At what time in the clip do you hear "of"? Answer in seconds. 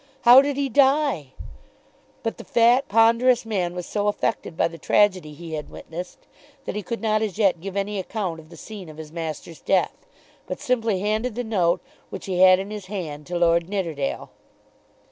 8.39-8.49, 8.89-8.97